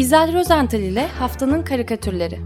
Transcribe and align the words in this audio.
İzel 0.00 0.32
Rozental 0.34 0.80
ile 0.80 1.06
Haftanın 1.06 1.62
Karikatürleri 1.62 2.38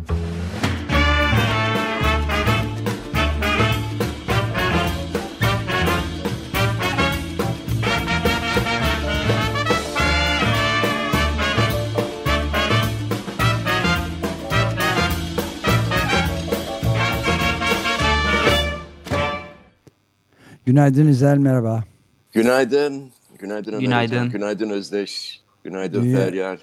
Günaydın 20.66 21.08
İzel 21.08 21.38
merhaba. 21.38 21.84
Günaydın. 22.32 23.10
Günaydın. 23.38 23.80
Günaydın. 23.80 24.30
Günaydın 24.30 24.70
Özdeş. 24.70 25.40
Günaydın 25.64 26.02
Dünya- 26.02 26.16
Feryal. 26.18 26.58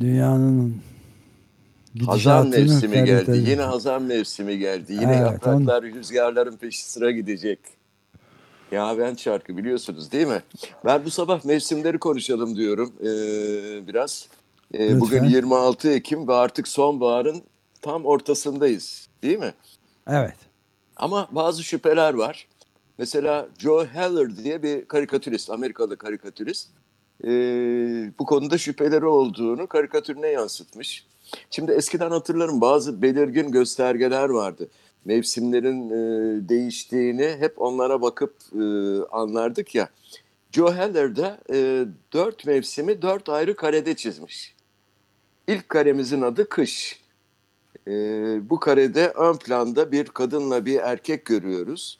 Dünyanın 0.00 0.76
Hazan 2.06 2.48
mevsimi 2.48 2.94
geldi. 2.94 3.12
haritayı- 3.12 3.48
Yine 3.50 3.62
hazan 3.62 4.02
mevsimi 4.02 4.58
geldi. 4.58 4.92
Yine 4.92 5.04
Evet, 5.04 5.20
yapraklar 5.20 5.82
rüzgarların 5.84 6.56
peşi 6.56 6.84
sıra 6.90 7.10
gidecek. 7.10 7.58
Ya 8.72 8.98
ben 8.98 9.14
şarkı 9.14 9.56
biliyorsunuz 9.56 10.12
değil 10.12 10.26
mi? 10.26 10.42
Ben 10.84 11.04
bu 11.04 11.10
sabah 11.10 11.44
mevsimleri 11.44 11.98
konuşalım 11.98 12.56
diyorum 12.56 12.92
ee, 13.00 13.06
biraz. 13.86 14.28
Ee, 14.74 14.78
Lütfen. 14.84 15.00
bugün 15.00 15.24
26 15.24 15.90
Ekim 15.90 16.28
ve 16.28 16.32
artık 16.34 16.68
sonbaharın 16.68 17.42
tam 17.82 18.04
ortasındayız 18.06 19.08
değil 19.22 19.38
mi? 19.38 19.54
Evet. 20.10 20.36
Ama 20.96 21.28
bazı 21.32 21.64
şüpheler 21.64 22.14
var. 22.14 22.46
Mesela 22.98 23.48
Joe 23.58 23.86
Heller 23.86 24.36
diye 24.36 24.62
bir 24.62 24.84
karikatürist, 24.84 25.50
Amerikalı 25.50 25.96
karikatürist. 25.96 26.68
Ee, 27.24 28.12
bu 28.18 28.26
konuda 28.26 28.58
şüpheleri 28.58 29.06
olduğunu 29.06 29.66
karikatürüne 29.66 30.28
yansıtmış. 30.28 31.06
Şimdi 31.50 31.72
eskiden 31.72 32.10
hatırlarım 32.10 32.60
bazı 32.60 33.02
belirgin 33.02 33.50
göstergeler 33.50 34.28
vardı. 34.28 34.68
Mevsimlerin 35.04 35.90
e, 35.90 36.48
değiştiğini 36.48 37.36
hep 37.38 37.62
onlara 37.62 38.02
bakıp 38.02 38.34
e, 38.54 38.64
anlardık 39.10 39.74
ya. 39.74 39.88
Joe 40.52 40.72
Heller 40.72 41.16
de 41.16 41.36
e, 41.52 41.86
dört 42.12 42.46
mevsimi 42.46 43.02
dört 43.02 43.28
ayrı 43.28 43.56
karede 43.56 43.96
çizmiş. 43.96 44.54
İlk 45.48 45.68
karemizin 45.68 46.22
adı 46.22 46.48
kış. 46.48 47.02
E, 47.86 47.92
bu 48.50 48.60
karede 48.60 49.08
ön 49.08 49.36
planda 49.36 49.92
bir 49.92 50.04
kadınla 50.04 50.66
bir 50.66 50.76
erkek 50.76 51.24
görüyoruz. 51.24 51.98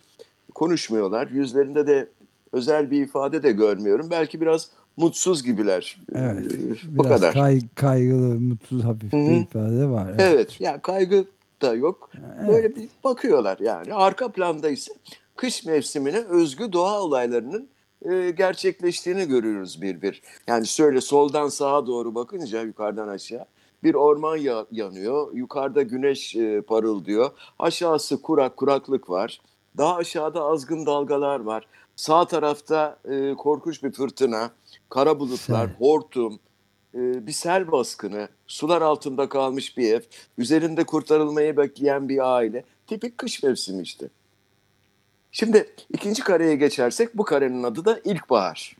Konuşmuyorlar. 0.55 1.27
Yüzlerinde 1.27 1.87
de 1.87 2.09
özel 2.53 2.91
bir 2.91 3.03
ifade 3.03 3.43
de 3.43 3.53
görmüyorum. 3.53 4.11
Belki 4.11 4.41
biraz 4.41 4.71
mutsuz 5.03 5.43
gibiler. 5.43 5.99
Evet. 6.15 6.53
E, 6.53 6.59
bu 6.99 7.05
Biraz 7.05 7.21
kadar. 7.21 7.35
kay, 7.35 7.61
kaygılı, 7.75 8.41
mutsuz 8.41 8.85
hafif 8.85 9.13
Hı 9.13 9.17
hı. 9.17 9.21
bir 9.31 9.37
ifade 9.41 9.89
var. 9.91 10.07
Evet. 10.09 10.21
Evet, 10.21 10.61
yani 10.61 10.81
kaygı 10.81 11.25
da 11.63 11.75
yok. 11.75 12.11
Böyle 12.49 12.77
bir 12.77 12.89
bakıyorlar 13.05 13.59
yani. 13.61 13.95
Arka 13.95 14.33
planda 14.33 14.69
ise 14.71 14.93
kış 15.37 15.65
mevsimine 15.67 16.19
özgü 16.19 16.73
doğa 16.73 17.01
olaylarının 17.01 17.69
e, 18.11 18.31
gerçekleştiğini 18.31 19.25
görüyoruz 19.29 19.83
bir 19.83 20.03
bir. 20.03 20.23
Yani 20.47 20.67
şöyle 20.67 21.01
soldan 21.01 21.49
sağa 21.49 21.87
doğru 21.87 22.15
bakınca 22.15 22.63
yukarıdan 22.63 23.09
aşağı 23.09 23.45
bir 23.83 23.95
orman 23.95 24.37
ya- 24.37 24.67
yanıyor. 24.73 25.35
Yukarıda 25.35 25.83
güneş 25.83 26.37
e, 26.37 26.61
parıldıyor. 26.61 27.31
Aşağısı 27.59 28.23
kurak, 28.23 28.57
kuraklık 28.57 29.11
var. 29.11 29.41
Daha 29.77 29.97
aşağıda 29.97 30.43
azgın 30.45 30.87
dalgalar 30.87 31.41
var. 31.41 31.67
Sağ 31.97 32.25
tarafta 32.25 32.99
e, 33.11 33.35
korkunç 33.35 33.83
bir 33.83 33.93
fırtına, 33.93 34.51
kara 34.89 35.19
bulutlar, 35.19 35.71
hortum, 35.79 36.41
e, 36.95 37.27
bir 37.27 37.33
sel 37.33 37.73
baskını, 37.73 38.29
sular 38.47 38.83
altında 38.83 39.29
kalmış 39.29 39.77
bir 39.77 39.93
ev, 39.93 40.01
üzerinde 40.39 40.85
kurtarılmayı 40.85 41.57
bekleyen 41.57 42.09
bir 42.09 42.35
aile. 42.37 42.65
Tipik 42.87 43.19
kış 43.19 43.43
mevsimi 43.43 43.83
işte. 43.83 44.09
Şimdi 45.33 45.75
ikinci 45.93 46.23
kareye 46.23 46.57
geçersek 46.57 47.19
bu 47.19 47.25
karenin 47.25 47.63
adı 47.63 47.85
da 47.85 48.01
ilkbahar. 48.05 48.77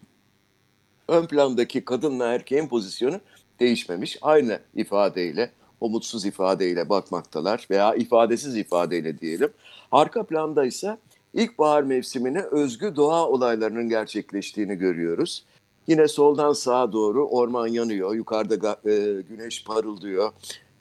Ön 1.09 1.27
plandaki 1.27 1.85
kadınla 1.85 2.27
erkeğin 2.27 2.69
pozisyonu 2.69 3.21
değişmemiş. 3.61 4.19
Aynı 4.23 4.61
ifadeyle, 4.75 5.51
o 5.81 5.89
mutsuz 5.89 6.27
ifadeyle 6.27 6.89
bakmaktalar 6.89 7.67
veya 7.71 7.95
ifadesiz 7.95 8.57
ifadeyle 8.57 9.19
diyelim. 9.19 9.51
Arka 9.93 10.27
planda 10.27 10.67
ise 10.67 10.99
ilkbahar 11.35 11.83
mevsimine 11.83 12.43
özgü 12.43 12.97
doğa 12.97 13.29
olaylarının 13.29 13.89
gerçekleştiğini 13.89 14.75
görüyoruz. 14.75 15.45
Yine 15.89 16.09
soldan 16.09 16.53
sağa 16.53 16.93
doğru 16.93 17.29
orman 17.29 17.67
yanıyor, 17.67 18.15
yukarıda 18.15 18.77
e, 18.91 19.23
güneş 19.29 19.65
parıldıyor, 19.65 20.33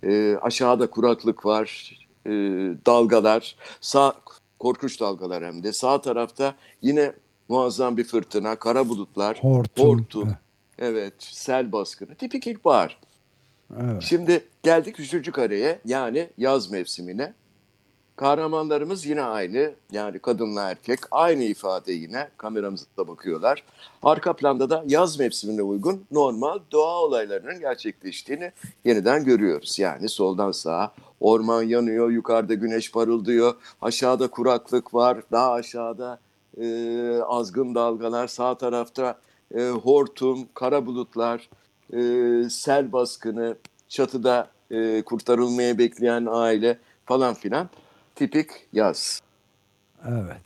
E, 0.03 0.37
aşağıda 0.41 0.87
kuraklık 0.89 1.45
var, 1.45 1.97
e, 2.25 2.31
dalgalar, 2.85 3.55
sağ 3.81 4.13
korkunç 4.59 4.99
dalgalar 4.99 5.43
hem 5.45 5.63
de. 5.63 5.73
Sağ 5.73 6.01
tarafta 6.01 6.55
yine 6.81 7.13
muazzam 7.49 7.97
bir 7.97 8.03
fırtına, 8.03 8.55
kara 8.55 8.89
bulutlar, 8.89 9.37
Hortum. 9.41 9.87
hortum, 9.87 10.33
evet, 10.79 11.13
sel 11.19 11.71
baskını, 11.71 12.15
tipik 12.15 12.47
ilkbahar. 12.47 12.99
Evet. 13.81 14.01
Şimdi 14.03 14.45
geldik 14.63 14.99
üçüncü 14.99 15.31
kareye 15.31 15.79
yani 15.85 16.29
yaz 16.37 16.71
mevsimine. 16.71 17.33
Kahramanlarımız 18.17 19.05
yine 19.05 19.21
aynı 19.21 19.71
yani 19.91 20.19
kadınla 20.19 20.69
erkek 20.69 20.99
aynı 21.11 21.43
ifade 21.43 21.93
yine 21.93 22.27
kameramıza 22.37 22.85
bakıyorlar. 22.97 23.63
Arka 24.03 24.33
planda 24.33 24.69
da 24.69 24.83
yaz 24.87 25.19
mevsimine 25.19 25.61
uygun 25.61 26.05
normal 26.11 26.59
doğa 26.71 27.01
olaylarının 27.01 27.59
gerçekleştiğini 27.59 28.51
yeniden 28.85 29.23
görüyoruz. 29.23 29.79
Yani 29.79 30.09
soldan 30.09 30.51
sağa 30.51 30.91
orman 31.19 31.63
yanıyor, 31.63 32.09
yukarıda 32.09 32.53
güneş 32.53 32.91
parıldıyor, 32.91 33.53
aşağıda 33.81 34.27
kuraklık 34.27 34.93
var, 34.93 35.17
daha 35.31 35.51
aşağıda 35.51 36.19
e, 36.61 37.19
azgın 37.21 37.75
dalgalar, 37.75 38.27
sağ 38.27 38.55
tarafta 38.55 39.19
e, 39.55 39.69
hortum, 39.69 40.47
kara 40.53 40.85
bulutlar, 40.85 41.49
e, 41.93 41.99
sel 42.49 42.91
baskını, 42.91 43.55
çatıda 43.89 44.47
e, 44.71 45.01
kurtarılmaya 45.01 45.77
bekleyen 45.77 46.27
aile 46.29 46.77
falan 47.05 47.33
filan 47.33 47.69
tipik 48.17 48.49
yaz. 48.73 49.21
Evet. 50.07 50.41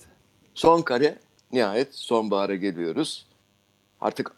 Son 0.53 0.81
kare 0.81 1.17
nihayet 1.51 1.95
sonbahara 1.95 2.55
geliyoruz. 2.55 3.27
Artık 4.01 4.31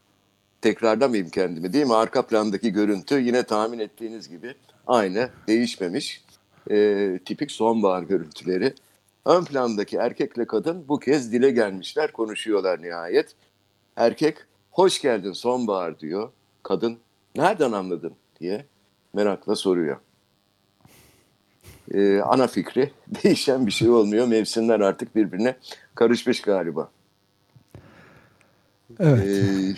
tekrarlamayayım 0.61 1.29
kendimi 1.29 1.73
değil 1.73 1.85
mi? 1.85 1.95
Arka 1.95 2.27
plandaki 2.27 2.73
görüntü 2.73 3.19
yine 3.19 3.43
tahmin 3.43 3.79
ettiğiniz 3.79 4.29
gibi 4.29 4.55
aynı 4.87 5.29
değişmemiş. 5.47 6.23
E, 6.71 7.19
tipik 7.25 7.51
sonbahar 7.51 8.03
görüntüleri. 8.03 8.73
Ön 9.25 9.43
plandaki 9.43 9.97
erkekle 9.97 10.47
kadın 10.47 10.87
bu 10.87 10.99
kez 10.99 11.31
dile 11.31 11.51
gelmişler 11.51 12.11
konuşuyorlar 12.11 12.81
nihayet. 12.81 13.35
Erkek 13.95 14.37
hoş 14.71 15.01
geldin 15.01 15.33
sonbahar 15.33 15.99
diyor. 15.99 16.31
Kadın 16.63 16.99
nereden 17.35 17.71
anladın 17.71 18.13
diye 18.39 18.65
merakla 19.13 19.55
soruyor. 19.55 19.97
Ee, 21.91 22.19
ana 22.19 22.47
fikri 22.47 22.91
değişen 23.23 23.67
bir 23.67 23.71
şey 23.71 23.89
olmuyor. 23.89 24.27
Mevsimler 24.27 24.79
artık 24.79 25.15
birbirine 25.15 25.55
karışmış 25.95 26.41
galiba. 26.41 26.89
Evet. 28.99 29.27
Ee, 29.27 29.75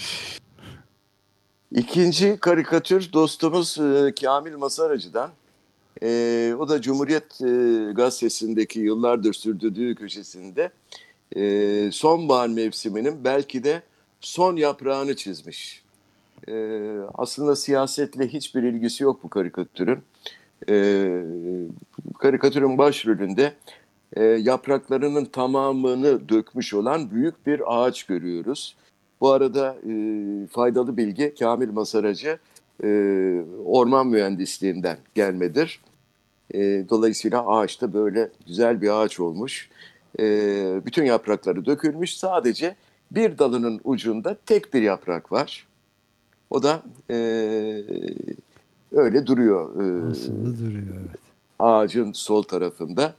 ikinci 1.72 2.38
karikatür 2.40 3.14
dostumuz 3.14 3.78
e, 3.78 4.14
Kamil 4.22 4.56
Masaracı'dan. 4.56 5.30
Ee, 6.04 6.56
o 6.60 6.70
da 6.70 6.82
Cumhuriyet 6.82 7.42
e, 7.42 7.92
Gazetesi'ndeki 7.94 8.80
yıllardır 8.80 9.34
sürdürdüğü 9.34 9.96
köşesinde 9.96 10.72
e, 11.36 11.92
sonbahar 11.92 12.48
mevsiminin 12.48 13.24
belki 13.24 13.64
de 13.64 13.82
son 14.22 14.56
yaprağını 14.56 15.16
çizmiş. 15.16 15.86
Ee, 16.48 16.98
aslında 17.14 17.56
siyasetle 17.56 18.28
hiçbir 18.28 18.64
ilgisi 18.64 19.04
yok 19.04 19.24
bu 19.24 19.30
karikatürün. 19.30 20.00
Ee, 20.70 21.24
karikatürün 22.20 22.78
başrolünde 22.78 23.54
e, 24.14 24.24
yapraklarının 24.24 25.26
tamamını 25.26 26.30
dökmüş 26.30 26.74
olan 26.74 27.12
büyük 27.12 27.48
bir 27.48 27.62
ağaç 27.66 28.04
görüyoruz. 28.04 28.76
Bu 29.22 29.32
arada 29.32 29.76
e, 29.90 29.94
faydalı 30.48 30.98
bilgi 30.98 31.36
Kamil 31.40 31.70
Masaracı 31.70 32.40
e, 32.84 32.88
orman 33.66 34.08
mühendisliğinden 34.08 34.98
gelmedir. 35.16 35.82
E, 36.54 36.60
dolayısıyla 36.90 37.48
ağaçta 37.48 37.94
böyle 37.94 38.30
güzel 38.48 38.82
bir 38.82 39.02
ağaç 39.02 39.20
olmuş. 39.20 39.70
E, 40.20 40.26
bütün 40.86 41.06
yaprakları 41.06 41.66
dökülmüş. 41.66 42.18
Sadece 42.18 42.76
bir 43.12 43.38
dalının 43.38 43.82
ucunda 43.84 44.38
tek 44.46 44.74
bir 44.74 44.82
yaprak 44.82 45.32
var. 45.32 45.68
O 46.50 46.64
da 46.64 46.84
e, 47.10 47.16
öyle 48.92 49.28
duruyor. 49.28 49.70
E, 49.70 50.12
Aslında 50.12 50.60
duruyor 50.60 50.96
evet. 51.00 51.20
ağacın 51.60 52.12
sol 52.12 52.44
tarafında. 52.44 53.16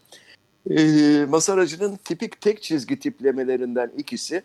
E, 0.70 1.24
masaracının 1.28 1.96
tipik 2.04 2.40
tek 2.40 2.62
çizgi 2.62 2.98
tiplemelerinden 2.98 3.92
ikisi 3.98 4.42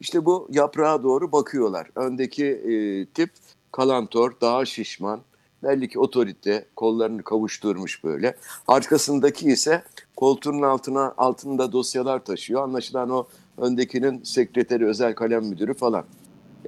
işte 0.00 0.24
bu 0.24 0.48
yaprağa 0.50 1.02
doğru 1.02 1.32
bakıyorlar. 1.32 1.90
Öndeki 1.94 2.46
e, 2.46 3.06
tip 3.06 3.30
kalantor, 3.72 4.32
daha 4.40 4.64
şişman, 4.64 5.20
Belli 5.62 5.88
ki 5.88 5.98
otorite 5.98 6.64
kollarını 6.76 7.22
kavuşturmuş 7.22 8.04
böyle. 8.04 8.36
Arkasındaki 8.68 9.50
ise 9.50 9.82
koltuğunun 10.16 10.62
altına 10.62 11.14
altında 11.16 11.72
dosyalar 11.72 12.24
taşıyor. 12.24 12.62
Anlaşılan 12.62 13.10
o 13.10 13.26
öndekinin 13.58 14.22
sekreteri, 14.22 14.86
özel 14.86 15.14
kalem 15.14 15.44
müdürü 15.44 15.74
falan. 15.74 16.04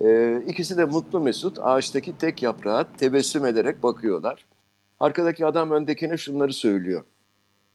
Ee, 0.00 0.42
ikisi 0.48 0.76
de 0.76 0.84
mutlu 0.84 1.20
mesut 1.20 1.58
ağaçtaki 1.62 2.18
tek 2.18 2.42
yaprağa 2.42 2.86
tebessüm 2.98 3.46
ederek 3.46 3.82
bakıyorlar. 3.82 4.46
Arkadaki 5.00 5.46
adam 5.46 5.70
öndekine 5.70 6.16
şunları 6.16 6.52
söylüyor. 6.52 7.04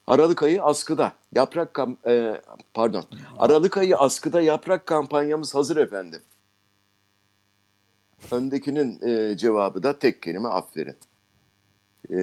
Aralık 0.07 0.43
ayı 0.43 0.63
askıda. 0.63 1.13
Yaprak 1.35 1.73
kam 1.73 1.97
e, 2.07 2.41
pardon. 2.73 3.03
Aralık 3.37 3.77
ayı 3.77 3.97
askıda 3.97 4.41
yaprak 4.41 4.85
kampanyamız 4.85 5.55
hazır 5.55 5.77
efendim. 5.77 6.21
Öndekinin 8.31 9.01
e, 9.07 9.37
cevabı 9.37 9.83
da 9.83 9.99
tek 9.99 10.21
kelime 10.21 10.47
aferin. 10.47 10.95
E, 12.09 12.17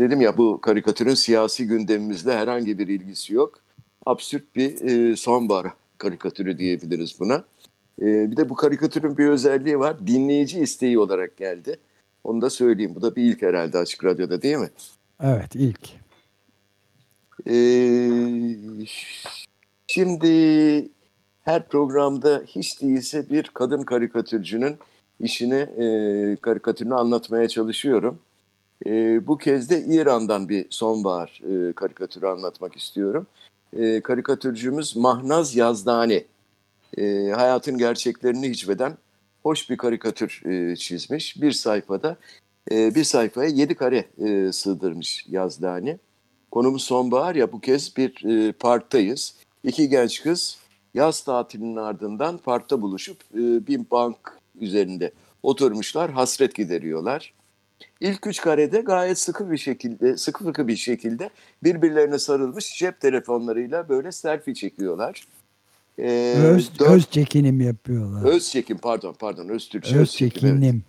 dedim 0.00 0.20
ya 0.20 0.36
bu 0.38 0.60
karikatürün 0.60 1.14
siyasi 1.14 1.66
gündemimizle 1.66 2.36
herhangi 2.36 2.78
bir 2.78 2.88
ilgisi 2.88 3.34
yok. 3.34 3.54
Absürt 4.06 4.56
bir 4.56 4.80
e, 4.80 5.16
sonbahar 5.16 5.66
karikatürü 5.98 6.58
diyebiliriz 6.58 7.20
buna. 7.20 7.44
E, 8.00 8.30
bir 8.30 8.36
de 8.36 8.48
bu 8.48 8.54
karikatürün 8.54 9.18
bir 9.18 9.28
özelliği 9.28 9.78
var. 9.78 10.06
Dinleyici 10.06 10.60
isteği 10.60 10.98
olarak 10.98 11.36
geldi. 11.36 11.78
Onu 12.24 12.42
da 12.42 12.50
söyleyeyim. 12.50 12.92
Bu 12.94 13.02
da 13.02 13.16
bir 13.16 13.22
ilk 13.22 13.42
herhalde 13.42 13.78
Açık 13.78 14.04
Radyo'da 14.04 14.42
değil 14.42 14.56
mi? 14.56 14.70
Evet 15.22 15.54
ilk. 15.54 15.90
Ee, 17.46 18.86
şimdi 19.86 20.88
her 21.42 21.68
programda 21.68 22.42
hiç 22.46 22.82
değilse 22.82 23.30
bir 23.30 23.42
kadın 23.42 23.82
karikatürcünün 23.82 24.76
işini, 25.20 25.54
e, 25.54 26.36
karikatürünü 26.36 26.94
anlatmaya 26.94 27.48
çalışıyorum. 27.48 28.18
E, 28.86 29.26
bu 29.26 29.38
kez 29.38 29.70
de 29.70 29.84
İran'dan 29.84 30.48
bir 30.48 30.66
sonbahar 30.70 31.42
e, 31.50 31.72
karikatürü 31.72 32.26
anlatmak 32.26 32.76
istiyorum. 32.76 33.26
E, 33.76 34.00
karikatürcümüz 34.00 34.96
Mahnaz 34.96 35.56
Yazdani. 35.56 36.24
E, 36.98 37.30
hayatın 37.36 37.78
gerçeklerini 37.78 38.48
hicveden 38.48 38.96
hoş 39.42 39.70
bir 39.70 39.76
karikatür 39.76 40.42
e, 40.46 40.76
çizmiş. 40.76 41.42
Bir 41.42 41.52
sayfada, 41.52 42.16
e, 42.70 42.94
bir 42.94 43.04
sayfaya 43.04 43.48
yedi 43.48 43.74
kare 43.74 44.04
e, 44.18 44.52
sığdırmış 44.52 45.26
Yazdani. 45.28 45.98
Konumuz 46.50 46.84
sonbahar 46.84 47.34
ya 47.34 47.52
bu 47.52 47.60
kez 47.60 47.96
bir 47.96 48.24
e, 48.24 48.52
parktayız. 48.52 49.36
İki 49.64 49.88
genç 49.88 50.22
kız 50.22 50.58
yaz 50.94 51.20
tatilinin 51.20 51.76
ardından 51.76 52.38
parkta 52.38 52.82
buluşup 52.82 53.16
e, 53.34 53.66
bir 53.66 53.90
bank 53.90 54.16
üzerinde 54.60 55.12
oturmuşlar, 55.42 56.10
hasret 56.10 56.54
gideriyorlar. 56.54 57.34
İlk 58.00 58.26
üç 58.26 58.40
karede 58.40 58.80
gayet 58.80 59.18
sıkı 59.18 59.50
bir 59.50 59.58
şekilde, 59.58 60.16
sıkı 60.16 60.44
fıkı 60.44 60.68
bir 60.68 60.76
şekilde 60.76 61.30
birbirlerine 61.62 62.18
sarılmış 62.18 62.78
cep 62.78 63.00
telefonlarıyla 63.00 63.88
böyle 63.88 64.12
selfie 64.12 64.54
çekiyorlar. 64.54 65.26
Ee, 65.98 66.34
öz, 66.36 66.78
dört, 66.78 66.90
öz 66.90 67.10
çekinim 67.10 67.60
yapıyorlar. 67.60 68.24
Öz 68.24 68.48
çekim 68.48 68.78
pardon 68.78 69.14
pardon 69.18 69.48
öz 69.48 69.68
Türkçe. 69.68 69.94
Öz, 69.94 70.00
öz 70.00 70.12
çekinim. 70.12 70.60
çekim, 70.60 70.82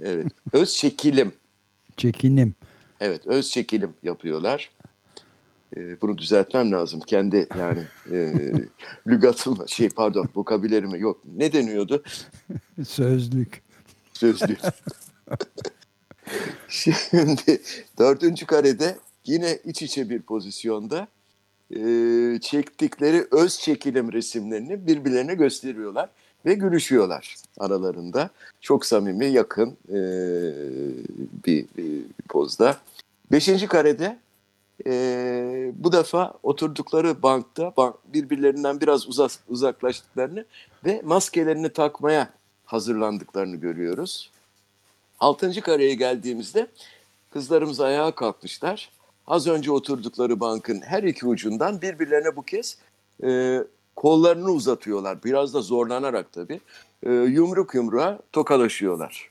evet. 0.00 0.16
evet. 0.16 0.32
Öz 0.52 0.76
çekilim. 0.76 1.32
Çekinim. 1.96 2.54
Evet 3.00 3.26
öz 3.26 3.50
çekilim 3.50 3.90
yapıyorlar. 4.02 4.70
Ee, 5.76 6.00
bunu 6.00 6.18
düzeltmem 6.18 6.72
lazım. 6.72 7.00
Kendi 7.00 7.48
yani 7.58 7.82
e, 8.12 8.32
lügatım 9.06 9.68
şey 9.68 9.88
pardon 9.88 10.28
vokabilerimi 10.34 11.00
yok. 11.00 11.20
Ne 11.36 11.52
deniyordu? 11.52 12.02
Sözlük. 12.88 13.62
Sözlük. 14.12 14.58
Şimdi 16.68 17.62
dördüncü 17.98 18.46
karede 18.46 18.98
yine 19.26 19.58
iç 19.64 19.82
içe 19.82 20.10
bir 20.10 20.22
pozisyonda 20.22 20.98
e, 20.98 21.06
çektikleri 22.40 23.26
öz 23.30 23.58
çekilim 23.58 24.12
resimlerini 24.12 24.86
birbirlerine 24.86 25.34
gösteriyorlar 25.34 26.08
ve 26.46 26.54
gülüşüyorlar 26.54 27.36
aralarında. 27.58 28.30
Çok 28.60 28.86
samimi, 28.86 29.26
yakın 29.26 29.76
e, 29.88 29.98
bir, 31.46 31.66
bir 31.76 32.02
pozda. 32.28 32.76
Beşinci 33.32 33.66
karede 33.66 34.18
e, 34.86 35.72
bu 35.74 35.92
defa 35.92 36.34
oturdukları 36.42 37.22
bankta 37.22 37.72
bank, 37.76 37.96
birbirlerinden 38.04 38.80
biraz 38.80 39.08
uzak, 39.08 39.30
uzaklaştıklarını 39.48 40.44
ve 40.84 41.02
maskelerini 41.04 41.72
takmaya 41.72 42.30
hazırlandıklarını 42.64 43.56
görüyoruz. 43.56 44.30
Altıncı 45.20 45.60
kareye 45.60 45.94
geldiğimizde 45.94 46.66
kızlarımız 47.30 47.80
ayağa 47.80 48.14
kalkmışlar. 48.14 48.90
Az 49.26 49.46
önce 49.46 49.72
oturdukları 49.72 50.40
bankın 50.40 50.80
her 50.80 51.02
iki 51.02 51.26
ucundan 51.26 51.82
birbirlerine 51.82 52.36
bu 52.36 52.42
kez 52.42 52.78
e, 53.24 53.58
kollarını 53.96 54.50
uzatıyorlar. 54.50 55.24
Biraz 55.24 55.54
da 55.54 55.60
zorlanarak 55.60 56.32
tabii. 56.32 56.60
E, 57.02 57.12
yumruk 57.12 57.74
yumruğa 57.74 58.18
tokalaşıyorlar. 58.32 59.30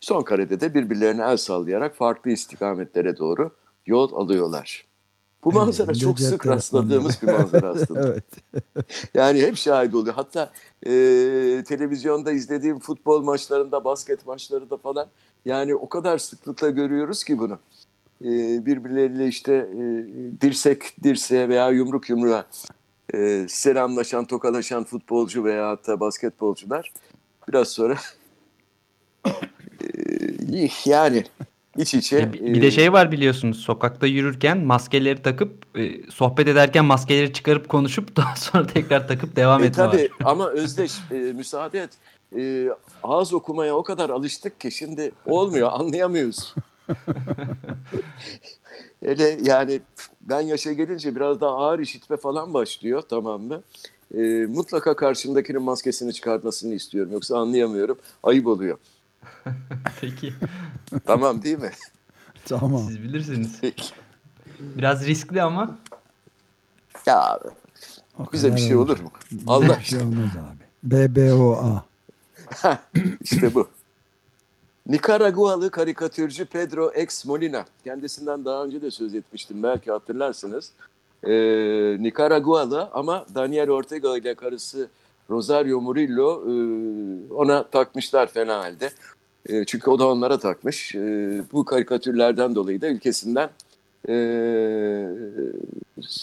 Son 0.00 0.22
karede 0.22 0.60
de 0.60 0.74
birbirlerine 0.74 1.22
el 1.22 1.36
sallayarak 1.36 1.96
farklı 1.96 2.30
istikametlere 2.30 3.18
doğru 3.18 3.50
yol 3.86 4.12
alıyorlar. 4.12 4.86
Bu 5.44 5.52
manzara 5.52 5.94
çok 5.94 6.20
sık 6.20 6.46
rastladığımız 6.46 7.22
bir 7.22 7.32
manzara 7.32 7.68
aslında. 7.68 8.08
evet. 8.08 8.24
yani 9.14 9.42
hep 9.42 9.56
şahit 9.56 9.94
oluyor. 9.94 10.14
Hatta 10.14 10.52
e, 10.86 10.90
televizyonda 11.68 12.32
izlediğim 12.32 12.78
futbol 12.78 13.22
maçlarında, 13.22 13.84
basket 13.84 14.26
maçlarında 14.26 14.76
falan 14.76 15.06
yani 15.44 15.74
o 15.74 15.88
kadar 15.88 16.18
sıklıkla 16.18 16.70
görüyoruz 16.70 17.24
ki 17.24 17.38
bunu. 17.38 17.58
E, 18.24 18.66
birbirleriyle 18.66 19.28
işte 19.28 19.52
e, 19.54 19.82
dirsek 20.40 21.02
dirseğe 21.02 21.48
veya 21.48 21.70
yumruk 21.70 22.10
yumruğa 22.10 22.46
e, 23.14 23.46
selamlaşan, 23.48 24.24
tokalaşan 24.24 24.84
futbolcu 24.84 25.44
veya 25.44 25.68
hatta 25.68 26.00
basketbolcular 26.00 26.92
biraz 27.48 27.68
sonra 27.68 27.96
e, 30.52 30.68
yani 30.84 31.24
iç 31.78 31.94
içe. 31.94 32.32
Bir 32.32 32.62
de 32.62 32.70
şey 32.70 32.92
var 32.92 33.12
biliyorsunuz 33.12 33.60
sokakta 33.60 34.06
yürürken 34.06 34.58
maskeleri 34.58 35.22
takıp 35.22 35.78
e, 35.78 36.10
sohbet 36.10 36.48
ederken 36.48 36.84
maskeleri 36.84 37.32
çıkarıp 37.32 37.68
konuşup 37.68 38.16
daha 38.16 38.36
sonra 38.36 38.66
tekrar 38.66 39.08
takıp 39.08 39.36
devam 39.36 39.62
e, 39.62 39.66
etme 39.66 39.84
tabii, 39.84 40.02
var. 40.02 40.08
ama 40.30 40.48
Özdeş 40.48 40.92
e, 41.10 41.14
müsaade 41.14 41.80
et. 41.80 41.90
E, 42.36 42.68
ağız 43.02 43.34
okumaya 43.34 43.74
o 43.76 43.82
kadar 43.82 44.10
alıştık 44.10 44.60
ki 44.60 44.70
şimdi 44.70 45.12
olmuyor 45.26 45.72
anlayamıyoruz. 45.72 46.54
Öyle 49.02 49.38
yani 49.42 49.80
ben 50.20 50.40
yaşa 50.40 50.72
gelince 50.72 51.16
biraz 51.16 51.40
daha 51.40 51.50
ağır 51.56 51.78
işitme 51.78 52.16
falan 52.16 52.54
başlıyor 52.54 53.02
tamam 53.08 53.42
mı? 53.42 53.62
E, 54.14 54.46
mutlaka 54.46 54.96
karşımdakinin 54.96 55.62
maskesini 55.62 56.14
çıkartmasını 56.14 56.74
istiyorum 56.74 57.12
yoksa 57.12 57.38
anlayamıyorum 57.38 57.98
ayıp 58.22 58.46
oluyor. 58.46 58.78
Peki. 60.00 60.34
Tamam 61.06 61.42
değil 61.42 61.58
mi? 61.58 61.70
Tamam. 62.44 62.84
Siz 62.88 63.02
bilirsiniz. 63.02 63.60
Biraz 64.60 65.06
riskli 65.06 65.42
ama. 65.42 65.78
Ya 67.06 67.40
O 68.18 68.32
bize 68.32 68.56
bir 68.56 68.60
şey 68.60 68.76
olur 68.76 69.00
mu? 69.00 69.10
Allah 69.46 69.80
şey 69.80 69.98
olmaz 69.98 70.30
abi. 70.36 70.62
BBOA. 70.82 71.84
işte 73.20 73.54
bu. 73.54 73.68
Nikaragualı 74.86 75.70
karikatürcü 75.70 76.44
Pedro 76.44 76.92
X 76.92 77.24
Molina. 77.24 77.64
Kendisinden 77.84 78.44
daha 78.44 78.64
önce 78.64 78.82
de 78.82 78.90
söz 78.90 79.14
etmiştim 79.14 79.62
belki 79.62 79.90
hatırlarsınız. 79.90 80.72
Ee, 81.24 81.32
Nikaragualı 82.00 82.88
ama 82.92 83.26
Daniel 83.34 83.70
Ortega 83.70 84.16
ile 84.16 84.34
karısı 84.34 84.88
Rosario 85.30 85.80
Murillo 85.80 86.42
e, 86.46 86.54
ona 87.34 87.62
takmışlar 87.62 88.26
fena 88.26 88.58
halde. 88.58 88.90
E, 89.46 89.64
çünkü 89.64 89.90
o 89.90 89.98
da 89.98 90.08
onlara 90.08 90.38
takmış. 90.38 90.94
E, 90.94 91.00
bu 91.52 91.64
karikatürlerden 91.64 92.54
dolayı 92.54 92.80
da 92.80 92.88
ülkesinden 92.88 93.50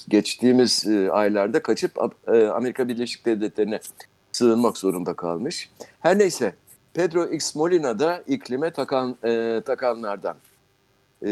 geçtiğimiz 0.09 0.87
aylarda 1.11 1.61
kaçıp 1.61 1.91
Amerika 2.27 2.87
Birleşik 2.87 3.25
Devletleri'ne 3.25 3.79
sığınmak 4.31 4.77
zorunda 4.77 5.13
kalmış. 5.13 5.69
Her 5.99 6.19
neyse 6.19 6.53
Pedro 6.93 7.25
X 7.25 7.55
Molina 7.55 7.99
da 7.99 8.23
iklime 8.27 8.71
takan, 8.71 9.17
e, 9.23 9.61
takanlardan. 9.65 10.37
E, 11.25 11.31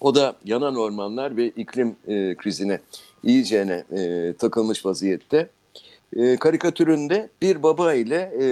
o 0.00 0.14
da 0.14 0.36
yanan 0.44 0.76
ormanlar 0.76 1.36
ve 1.36 1.48
iklim 1.48 1.96
e, 2.08 2.34
krizine 2.34 2.80
iyicene 3.22 3.84
e, 3.92 4.32
takılmış 4.38 4.86
vaziyette. 4.86 5.50
E, 6.16 6.36
karikatüründe 6.36 7.28
bir 7.42 7.62
baba 7.62 7.94
ile 7.94 8.32
e, 8.40 8.44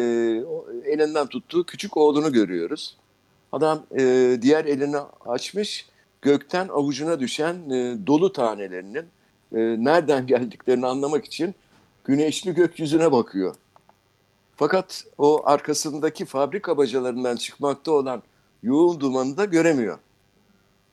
elinden 0.93 1.27
tuttuğu 1.27 1.65
küçük 1.67 1.97
oğlunu 1.97 2.33
görüyoruz. 2.33 2.97
Adam 3.53 3.83
e, 3.99 4.39
diğer 4.43 4.65
elini 4.65 4.97
açmış, 5.27 5.87
gökten 6.23 6.69
avucuna 6.69 7.21
düşen 7.21 7.55
e, 7.71 8.07
dolu 8.07 8.33
tanelerinin 8.33 9.05
e, 9.55 9.59
nereden 9.85 10.27
geldiklerini 10.27 10.87
anlamak 10.87 11.25
için 11.25 11.55
güneşli 12.05 12.55
gökyüzüne 12.55 13.13
bakıyor. 13.13 13.55
Fakat 14.61 15.05
o 15.19 15.43
arkasındaki 15.45 16.25
fabrika 16.25 16.77
bacalarından 16.77 17.37
çıkmakta 17.37 17.93
olan 17.93 18.23
yoğun 18.63 19.01
dumanı 19.01 19.37
da 19.37 19.45
göremiyor. 19.45 19.99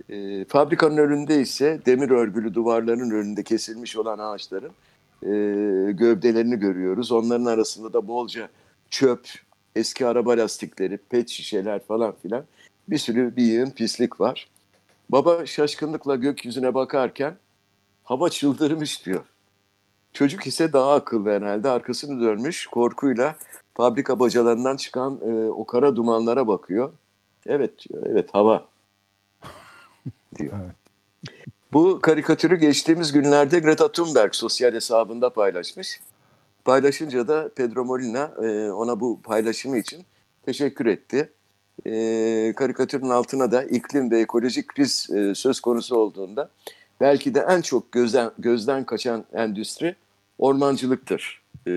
E, 0.10 0.46
fabrikanın 0.46 0.98
önünde 0.98 1.42
ise 1.42 1.82
demir 1.86 2.10
örgülü 2.10 2.54
duvarların 2.54 3.12
önünde 3.12 3.44
kesilmiş 3.44 3.98
olan 3.98 4.20
ağaçların 4.20 4.72
e, 5.24 5.28
gövdelerini 5.92 6.60
görüyoruz. 6.60 7.12
Onların 7.12 7.46
arasında 7.46 7.94
da 7.94 8.08
bolca 8.08 8.50
çöp, 8.90 9.30
eski 9.76 10.08
araba 10.08 10.32
lastikleri, 10.32 10.98
pet 10.98 11.30
şişeler 11.30 11.86
falan 11.86 12.16
filan 12.22 12.44
bir 12.90 12.98
sürü 12.98 13.36
bir 13.36 13.44
yığın 13.44 13.70
pislik 13.70 14.22
var. 14.22 14.50
Baba 15.10 15.46
şaşkınlıkla 15.46 16.16
gökyüzüne 16.16 16.74
bakarken 16.74 17.36
hava 18.04 18.30
çıldırmış 18.30 19.06
diyor. 19.06 19.24
Çocuk 20.18 20.48
ise 20.48 20.74
daha 20.74 20.94
akıllı 20.94 21.30
herhalde 21.30 21.70
arkasını 21.70 22.22
dönmüş 22.22 22.68
korkuyla 22.68 23.36
fabrika 23.74 24.20
bacalarından 24.20 24.78
çıkan 24.78 25.20
e, 25.26 25.50
o 25.50 25.66
kara 25.66 25.96
dumanlara 25.96 26.48
bakıyor. 26.48 26.92
Evet 27.46 27.72
diyor, 27.80 28.04
evet 28.10 28.30
hava 28.34 28.68
diyor. 30.40 30.54
Evet. 30.64 30.76
Bu 31.74 32.00
karikatürü 32.02 32.56
geçtiğimiz 32.56 33.12
günlerde 33.12 33.60
Greta 33.60 33.92
Thunberg 33.92 34.34
sosyal 34.34 34.74
hesabında 34.74 35.30
paylaşmış. 35.30 36.00
Paylaşınca 36.66 37.28
da 37.28 37.50
Pedro 37.56 37.86
Molina 37.86 38.32
e, 38.44 38.72
ona 38.72 39.00
bu 39.00 39.22
paylaşımı 39.22 39.78
için 39.78 40.06
teşekkür 40.46 40.86
etti. 40.86 41.30
E, 41.86 42.54
karikatürün 42.56 43.10
altına 43.10 43.52
da 43.52 43.64
iklim 43.64 44.12
ve 44.12 44.20
ekolojik 44.20 44.68
kriz 44.68 45.10
e, 45.10 45.36
söz 45.36 45.60
konusu 45.60 45.96
olduğunda 45.96 46.50
belki 47.02 47.36
de 47.36 47.46
en 47.50 47.62
çok 47.62 47.92
gözden, 47.92 48.32
gözden 48.40 48.84
kaçan 48.84 49.26
endüstri 49.34 49.96
ormancılıktır 50.39 51.41
e, 51.67 51.72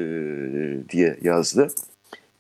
diye 0.89 1.19
yazdı. 1.23 1.69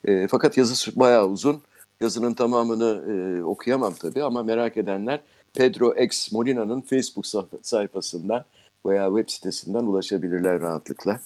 E, 0.05 0.29
fakat 0.29 0.57
yazısı 0.59 1.01
bayağı 1.01 1.29
uzun. 1.29 1.63
Yazının 2.01 2.35
tamamını 2.35 3.13
e, 3.13 3.43
okuyamam 3.43 3.95
tabii 3.95 4.23
ama 4.23 4.43
merak 4.43 4.77
edenler 4.77 5.21
Pedro 5.55 5.95
X 5.95 6.33
Molina'nın 6.33 6.81
Facebook 6.81 7.27
sayfasından 7.63 8.45
veya 8.87 9.09
web 9.09 9.29
sitesinden 9.29 9.85
ulaşabilirler 9.85 10.61
rahatlıkla. 10.61 11.21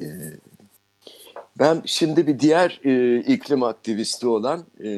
E, 0.00 0.06
ben 1.58 1.82
şimdi 1.84 2.26
bir 2.26 2.40
diğer 2.40 2.80
e, 2.84 3.18
iklim 3.20 3.62
aktivisti 3.62 4.26
olan 4.26 4.64
e, 4.84 4.90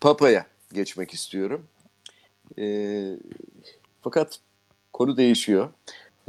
Papa'ya 0.00 0.46
geçmek 0.72 1.14
istiyorum. 1.14 1.66
E, 2.58 3.16
fakat 4.02 4.38
konu 4.92 5.16
değişiyor. 5.16 5.68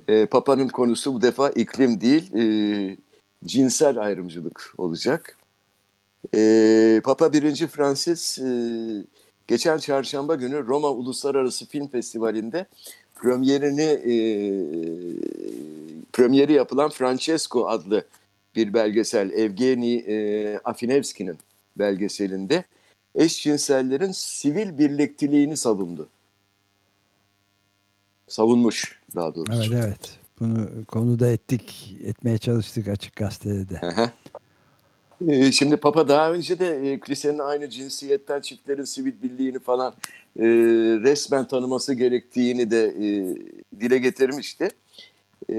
E, 0.07 0.25
Papa'nın 0.25 0.67
konusu 0.67 1.13
bu 1.13 1.21
defa 1.21 1.49
iklim 1.49 2.01
değil, 2.01 2.35
e, 2.35 2.97
cinsel 3.45 3.97
ayrımcılık 3.97 4.73
olacak. 4.77 5.37
E, 6.35 7.01
Papa 7.03 7.33
1. 7.33 7.67
Francis 7.67 8.39
e, 8.39 8.51
geçen 9.47 9.77
çarşamba 9.77 10.35
günü 10.35 10.67
Roma 10.67 10.89
Uluslararası 10.89 11.65
Film 11.65 11.87
Festivali'nde 11.87 12.65
premierini 13.15 13.81
e, 13.81 14.13
premieri 16.13 16.53
yapılan 16.53 16.89
Francesco 16.89 17.67
adlı 17.67 18.05
bir 18.55 18.73
belgesel 18.73 19.29
Evgeni 19.29 19.95
e, 19.95 20.57
Afinevski'nin 20.57 21.37
belgeselinde 21.77 22.63
eşcinsellerin 23.15 24.11
sivil 24.11 24.77
birlikteliğini 24.77 25.57
savundu. 25.57 26.09
Savunmuş 28.27 29.00
daha 29.15 29.35
doğrusu. 29.35 29.73
Evet 29.73 29.83
evet. 29.85 30.19
Bunu 30.39 30.85
konuda 30.87 31.27
ettik, 31.27 31.95
etmeye 32.03 32.37
çalıştık 32.37 32.87
açık 32.87 33.15
gazetede 33.15 33.69
de. 33.69 33.81
E, 35.27 35.51
şimdi 35.51 35.77
Papa 35.77 36.07
daha 36.07 36.31
önce 36.31 36.59
de 36.59 36.91
e, 36.91 36.99
kilisenin 36.99 37.39
aynı 37.39 37.69
cinsiyetten 37.69 38.41
çiftlerin 38.41 38.83
sivil 38.83 39.21
birliğini 39.23 39.59
falan 39.59 39.93
e, 40.39 40.45
resmen 41.03 41.47
tanıması 41.47 41.93
gerektiğini 41.93 42.71
de 42.71 42.85
e, 42.85 43.35
dile 43.79 43.97
getirmişti. 43.97 44.69
E, 45.49 45.55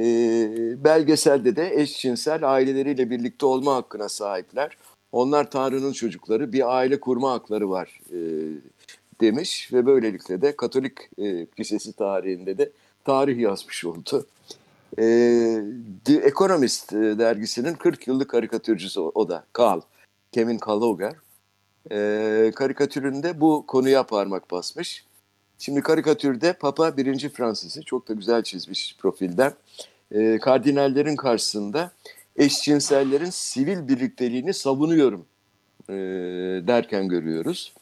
belgeselde 0.85 1.57
de 1.57 1.81
eşcinsel 1.81 2.53
aileleriyle 2.53 3.11
birlikte 3.11 3.47
olma 3.47 3.75
hakkına 3.75 4.09
sahipler. 4.09 4.77
Onlar 5.13 5.51
Tanrı'nın 5.51 5.93
çocukları, 5.93 6.53
bir 6.53 6.77
aile 6.77 7.01
kurma 7.01 7.33
hakları 7.33 7.71
var 7.71 8.01
e, 8.13 8.19
demiş 9.21 9.73
ve 9.73 9.87
böylelikle 9.87 10.43
de 10.43 10.57
Katolik 10.57 10.99
e, 11.19 11.47
Kilisesi 11.47 11.93
tarihinde 11.93 12.59
de 12.59 12.73
tarih 13.05 13.39
yazmış 13.39 13.85
oldu. 13.85 14.27
E, 14.99 15.05
The 16.05 16.15
Economist 16.15 16.93
e, 16.93 16.97
dergisinin 16.97 17.75
40 17.75 18.07
yıllık 18.07 18.31
karikatürcüsü 18.31 19.01
o, 19.01 19.13
o 19.15 19.29
da 19.29 19.45
Karl, 19.53 19.81
Kevin 20.33 20.59
Kaloger. 20.59 21.15
E, 21.91 22.53
karikatüründe 22.57 23.41
bu 23.41 23.65
konuya 23.67 24.03
parmak 24.03 24.51
basmış. 24.51 25.05
Şimdi 25.59 25.81
karikatürde 25.81 26.53
Papa 26.53 26.97
1. 26.97 27.29
Francis'i 27.29 27.85
çok 27.85 28.09
da 28.09 28.13
güzel 28.13 28.43
çizmiş 28.43 28.97
profilden. 28.99 29.53
E, 30.11 30.39
kardinallerin 30.39 31.17
karşısında 31.17 31.91
eşcinsellerin 32.37 33.31
sivil 33.31 33.89
birlikteliğini 33.89 34.55
savunuyorum 34.55 35.27
e, 35.89 35.95
derken 36.67 37.09
görüyoruz. 37.09 37.75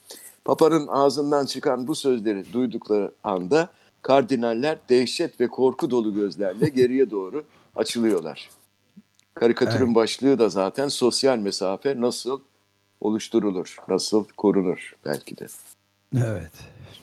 Papa'nın 0.44 0.86
ağzından 0.86 1.46
çıkan 1.46 1.86
bu 1.86 1.94
sözleri 1.94 2.52
duydukları 2.52 3.12
anda 3.24 3.68
kardinaller 4.02 4.78
dehşet 4.88 5.40
ve 5.40 5.48
korku 5.48 5.90
dolu 5.90 6.14
gözlerle 6.14 6.68
geriye 6.68 7.10
doğru 7.10 7.44
açılıyorlar. 7.76 8.50
Karikatürün 9.34 9.86
evet. 9.86 9.94
başlığı 9.94 10.38
da 10.38 10.48
zaten 10.48 10.88
sosyal 10.88 11.38
mesafe 11.38 12.00
nasıl 12.00 12.40
oluşturulur, 13.00 13.76
nasıl 13.88 14.24
korunur 14.36 14.96
belki 15.04 15.38
de. 15.38 15.46
Evet. 16.16 16.52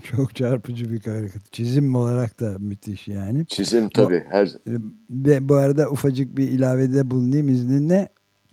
Çok 0.04 0.36
çarpıcı 0.36 0.92
bir 0.92 1.00
karikatür. 1.00 1.52
Çizim 1.52 1.96
olarak 1.96 2.40
da 2.40 2.56
müthiş 2.60 3.08
yani. 3.08 3.46
Çizim 3.46 3.90
tabii. 3.90 4.26
Her... 4.30 4.50
Ve 5.10 5.50
bu 5.50 5.56
arada 5.56 5.90
ufacık 5.90 6.38
bir 6.38 6.48
ilavede 6.48 7.12
bulunayım 7.12 7.50
izninle. 7.50 8.10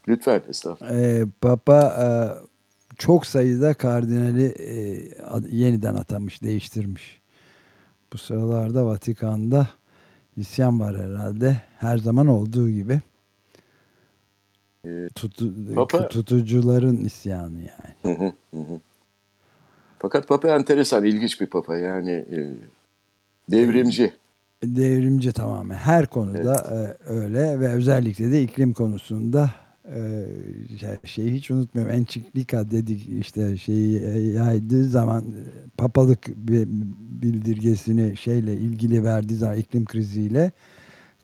Lütfen 0.09 0.43
estağfurullah. 0.49 0.95
Ee, 0.95 1.25
Papa 1.41 1.81
e, 1.81 2.09
çok 2.99 3.27
sayıda 3.27 3.75
kardinali 3.75 4.45
e, 4.45 5.01
yeniden 5.51 5.95
atamış, 5.95 6.43
değiştirmiş. 6.43 7.21
Bu 8.15 8.19
sıralarda 8.19 8.87
Vatikan'da 8.87 9.69
isyan 10.37 10.81
var 10.81 10.97
herhalde. 10.97 11.57
Her 11.79 11.99
zaman 11.99 12.27
olduğu 12.27 12.71
gibi. 12.71 13.01
Ee, 14.87 15.09
Tutu, 15.15 15.75
Papa, 15.75 16.09
tutucuların 16.09 16.97
isyanı 16.97 17.59
yani. 17.59 18.17
Hı 18.17 18.25
hı 18.51 18.61
hı. 18.61 18.81
Fakat 19.99 20.29
Papa 20.29 20.49
enteresan, 20.49 21.05
ilginç 21.05 21.41
bir 21.41 21.47
Papa. 21.47 21.77
Yani 21.77 22.11
e, 22.11 22.55
devrimci. 23.51 24.13
Devrimci 24.65 25.33
tamamen. 25.33 25.77
Her 25.77 26.07
konuda 26.07 26.67
evet. 26.73 26.97
e, 27.01 27.13
öyle 27.13 27.61
ve 27.61 27.69
özellikle 27.69 28.33
de 28.33 28.43
iklim 28.43 28.73
konusunda 28.73 29.51
e, 29.85 30.27
şeyi 31.05 31.35
hiç 31.35 31.51
unutmuyorum. 31.51 31.95
Ençiklika 31.95 32.71
dedik 32.71 33.09
işte 33.21 33.57
şeyi 33.57 34.03
yaydığı 34.33 34.85
zaman 34.85 35.25
papalık 35.79 36.29
bildirgesini 37.23 38.17
şeyle 38.17 38.55
ilgili 38.55 39.05
verdiği 39.05 39.35
zaman 39.35 39.57
iklim 39.57 39.85
kriziyle 39.85 40.53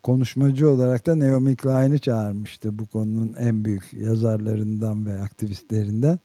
konuşmacı 0.02 0.70
olarak 0.70 1.06
da 1.06 1.18
Naomi 1.18 1.56
Klein'i 1.56 2.00
çağırmıştı 2.00 2.78
bu 2.78 2.86
konunun 2.86 3.34
en 3.38 3.64
büyük 3.64 3.92
yazarlarından 3.92 5.06
ve 5.06 5.20
aktivistlerinden. 5.20 6.18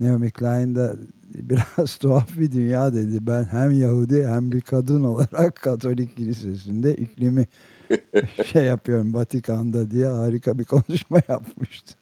Naomi 0.00 0.30
Klein 0.30 0.74
de 0.74 0.92
biraz 1.50 1.96
tuhaf 1.96 2.38
bir 2.38 2.52
dünya 2.52 2.94
dedi. 2.94 3.18
Ben 3.20 3.44
hem 3.44 3.70
Yahudi 3.70 4.26
hem 4.26 4.52
bir 4.52 4.60
kadın 4.60 5.04
olarak 5.04 5.56
Katolik 5.56 6.16
Kilisesi'nde 6.16 6.96
iklimi 6.96 7.46
şey 8.44 8.64
yapıyorum 8.64 9.14
Vatikan'da 9.14 9.90
diye 9.90 10.06
harika 10.06 10.58
bir 10.58 10.64
konuşma 10.64 11.18
yapmıştı. 11.28 11.94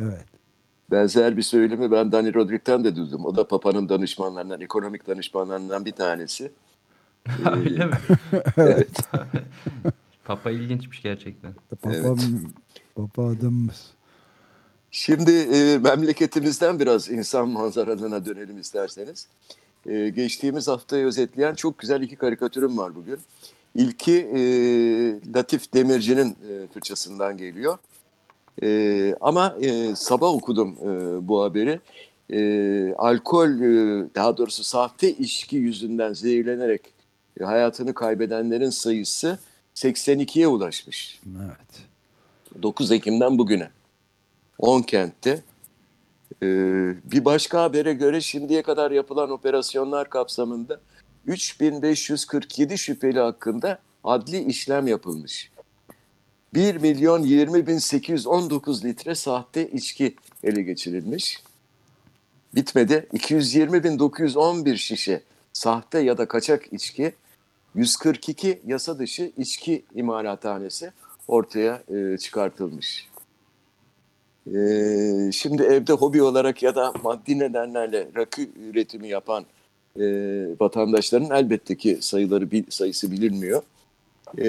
Evet. 0.00 0.24
Benzer 0.90 1.36
bir 1.36 1.42
söylemi 1.42 1.90
ben 1.90 2.12
Dani 2.12 2.34
Rodrik'ten 2.34 2.84
de 2.84 2.96
duydum. 2.96 3.24
O 3.24 3.36
da 3.36 3.48
Papa'nın 3.48 3.88
danışmanlarından, 3.88 4.60
ekonomik 4.60 5.06
danışmanlarından 5.06 5.84
bir 5.84 5.92
tanesi. 5.92 6.52
Öyle 7.56 7.86
mi? 7.86 7.92
evet. 8.56 9.00
Papa 10.24 10.50
ilginçmiş 10.50 11.02
gerçekten. 11.02 11.54
Papa, 11.70 11.94
evet. 11.94 12.06
Papa 12.94 13.26
adamımız. 13.26 13.94
Şimdi 14.96 15.30
e, 15.30 15.78
memleketimizden 15.78 16.80
biraz 16.80 17.10
insan 17.10 17.48
manzaralarına 17.48 18.26
dönelim 18.26 18.58
isterseniz. 18.58 19.28
E, 19.86 20.08
geçtiğimiz 20.08 20.68
haftayı 20.68 21.06
özetleyen 21.06 21.54
çok 21.54 21.78
güzel 21.78 22.02
iki 22.02 22.16
karikatürüm 22.16 22.78
var 22.78 22.94
bugün. 22.94 23.18
İlki 23.74 24.12
e, 24.12 24.40
Latif 25.36 25.74
Demirci'nin 25.74 26.30
e, 26.30 26.66
fırçasından 26.74 27.36
geliyor. 27.36 27.78
E, 28.62 29.14
ama 29.20 29.56
e, 29.60 29.94
sabah 29.96 30.28
okudum 30.28 30.76
e, 30.82 31.28
bu 31.28 31.42
haberi. 31.42 31.80
E, 32.32 32.94
alkol, 32.98 33.48
e, 33.48 34.06
daha 34.14 34.36
doğrusu 34.36 34.64
sahte 34.64 35.12
içki 35.12 35.56
yüzünden 35.56 36.12
zehirlenerek 36.12 36.82
e, 37.40 37.44
hayatını 37.44 37.94
kaybedenlerin 37.94 38.70
sayısı 38.70 39.38
82'ye 39.74 40.48
ulaşmış. 40.48 41.20
Evet. 41.44 41.86
9 42.62 42.92
Ekim'den 42.92 43.38
bugüne. 43.38 43.70
10 44.58 44.82
kentte 44.82 45.42
Ee, 46.42 46.94
bir 47.04 47.24
başka 47.24 47.62
habere 47.62 47.92
göre 47.92 48.20
şimdiye 48.20 48.62
kadar 48.62 48.90
yapılan 48.90 49.30
operasyonlar 49.30 50.10
kapsamında 50.10 50.80
3547 51.26 52.78
şüpheli 52.78 53.20
hakkında 53.20 53.78
adli 54.04 54.44
işlem 54.44 54.86
yapılmış. 54.86 55.50
1 56.54 56.76
milyon 56.76 57.22
20 57.22 57.66
bin 57.66 57.78
819 57.78 58.84
litre 58.84 59.14
sahte 59.14 59.70
içki 59.70 60.16
ele 60.42 60.62
geçirilmiş. 60.62 61.42
Bitmedi. 62.54 63.08
220 63.12 63.84
bin 63.84 63.98
911 63.98 64.76
şişe 64.76 65.22
sahte 65.52 65.98
ya 65.98 66.18
da 66.18 66.28
kaçak 66.28 66.72
içki, 66.72 67.12
142 67.74 68.60
yasa 68.66 68.98
dışı 68.98 69.32
içki 69.36 69.84
imalathanesi 69.94 70.92
ortaya 71.28 71.82
e, 71.88 72.18
çıkartılmış. 72.18 73.08
Şimdi 75.32 75.62
evde 75.62 75.92
hobi 75.92 76.22
olarak 76.22 76.62
ya 76.62 76.74
da 76.74 76.92
maddi 77.02 77.38
nedenlerle 77.38 78.08
rakı 78.16 78.42
üretimi 78.70 79.08
yapan 79.08 79.44
e, 80.00 80.04
vatandaşların 80.60 81.30
elbette 81.30 81.76
ki 81.76 81.98
sayıları 82.00 82.48
sayısı 82.70 83.12
bilinmiyor. 83.12 83.62
E, 84.38 84.46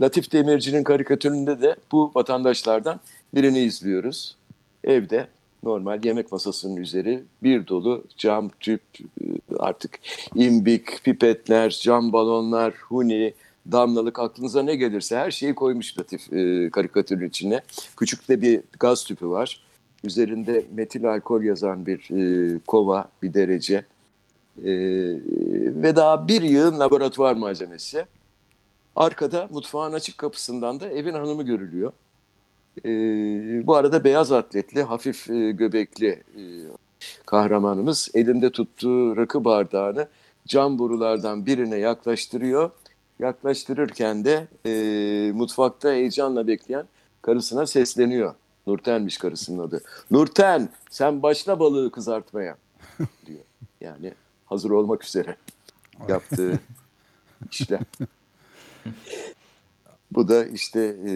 Latif 0.00 0.32
Demirci'nin 0.32 0.84
karikatüründe 0.84 1.62
de 1.62 1.76
bu 1.92 2.10
vatandaşlardan 2.14 3.00
birini 3.34 3.58
izliyoruz. 3.58 4.36
Evde 4.84 5.26
normal 5.62 6.04
yemek 6.04 6.32
masasının 6.32 6.76
üzeri 6.76 7.22
bir 7.42 7.66
dolu 7.66 8.04
cam, 8.16 8.50
tüp, 8.60 8.82
artık 9.58 9.98
imbik, 10.34 11.04
pipetler, 11.04 11.80
cam 11.82 12.12
balonlar, 12.12 12.74
huni, 12.88 13.34
damlalık 13.72 14.18
aklınıza 14.18 14.62
ne 14.62 14.74
gelirse 14.74 15.16
her 15.16 15.30
şeyi 15.30 15.54
koymuş 15.54 15.98
Latif 15.98 16.32
e, 16.32 16.70
karikatürün 16.70 17.28
içine. 17.28 17.60
Küçük 17.96 18.28
de 18.28 18.42
bir 18.42 18.60
gaz 18.80 19.04
tüpü 19.04 19.28
var. 19.28 19.62
Üzerinde 20.04 20.64
metil 20.74 21.10
alkol 21.10 21.42
yazan 21.42 21.86
bir 21.86 22.10
e, 22.10 22.58
kova, 22.66 23.08
bir 23.22 23.34
derece 23.34 23.84
e, 24.64 24.72
ve 25.82 25.96
daha 25.96 26.28
bir 26.28 26.42
yığın 26.42 26.80
laboratuvar 26.80 27.36
malzemesi. 27.36 28.04
Arkada 28.96 29.48
mutfağın 29.50 29.92
açık 29.92 30.18
kapısından 30.18 30.80
da 30.80 30.88
evin 30.88 31.14
hanımı 31.14 31.42
görülüyor. 31.42 31.92
E, 32.84 32.90
bu 33.66 33.76
arada 33.76 34.04
beyaz 34.04 34.32
atletli, 34.32 34.82
hafif 34.82 35.30
e, 35.30 35.50
göbekli 35.50 36.08
e, 36.08 36.42
kahramanımız 37.26 38.10
elinde 38.14 38.50
tuttuğu 38.50 39.16
rakı 39.16 39.44
bardağını 39.44 40.08
cam 40.46 40.78
borulardan 40.78 41.46
birine 41.46 41.76
yaklaştırıyor. 41.76 42.70
Yaklaştırırken 43.20 44.24
de 44.24 44.48
e, 44.66 45.32
mutfakta 45.32 45.92
heyecanla 45.92 46.46
bekleyen 46.46 46.86
karısına 47.22 47.66
sesleniyor. 47.66 48.34
Nurten'miş 48.66 49.18
karısının 49.18 49.58
adı. 49.68 49.82
Nurten 50.10 50.68
sen 50.90 51.22
başla 51.22 51.60
balığı 51.60 51.90
kızartmaya 51.90 52.56
diyor. 53.26 53.40
Yani 53.80 54.12
hazır 54.46 54.70
olmak 54.70 55.04
üzere 55.04 55.36
yaptığı 56.08 56.60
işlem. 57.50 57.82
Bu 60.12 60.28
da 60.28 60.44
işte 60.44 60.96
e, 61.08 61.12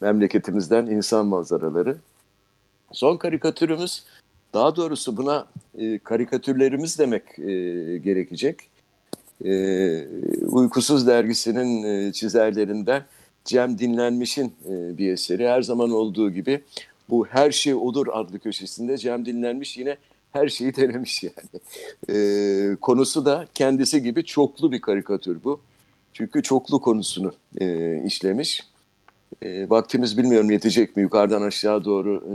memleketimizden 0.00 0.86
insan 0.86 1.26
manzaraları. 1.26 1.96
Son 2.92 3.16
karikatürümüz, 3.16 4.04
daha 4.54 4.76
doğrusu 4.76 5.16
buna 5.16 5.46
e, 5.78 5.98
karikatürlerimiz 5.98 6.98
demek 6.98 7.38
e, 7.38 7.44
gerekecek. 7.98 8.71
E, 9.44 10.06
Uykusuz 10.46 11.06
dergisinin 11.06 11.82
e, 11.82 12.12
çizerlerinden 12.12 13.02
Cem 13.44 13.78
Dinlenmiş'in 13.78 14.52
e, 14.68 14.98
bir 14.98 15.12
eseri. 15.12 15.48
Her 15.48 15.62
zaman 15.62 15.90
olduğu 15.90 16.30
gibi 16.30 16.60
bu 17.10 17.26
Her 17.26 17.50
Şey 17.50 17.74
Olur 17.74 18.06
adlı 18.12 18.38
köşesinde 18.38 18.98
Cem 18.98 19.26
Dinlenmiş 19.26 19.78
yine 19.78 19.96
her 20.32 20.48
şeyi 20.48 20.76
denemiş 20.76 21.22
yani. 21.22 21.60
E, 22.08 22.76
konusu 22.80 23.24
da 23.24 23.46
kendisi 23.54 24.02
gibi 24.02 24.24
çoklu 24.24 24.72
bir 24.72 24.80
karikatür 24.80 25.44
bu. 25.44 25.60
Çünkü 26.12 26.42
çoklu 26.42 26.80
konusunu 26.80 27.32
e, 27.60 27.96
işlemiş. 28.06 28.62
E, 29.42 29.70
vaktimiz 29.70 30.18
bilmiyorum 30.18 30.50
yetecek 30.50 30.96
mi 30.96 31.02
yukarıdan 31.02 31.42
aşağı 31.42 31.84
doğru 31.84 32.24
e, 32.32 32.34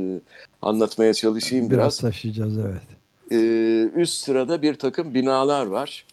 anlatmaya 0.62 1.14
çalışayım 1.14 1.70
biraz. 1.70 1.80
Biraz 1.80 2.00
taşıyacağız 2.00 2.58
evet. 2.58 2.82
E, 3.32 4.00
üst 4.02 4.24
sırada 4.24 4.62
bir 4.62 4.74
takım 4.74 5.14
binalar 5.14 5.66
var. 5.66 6.06